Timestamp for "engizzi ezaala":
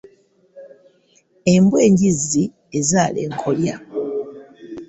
1.87-3.19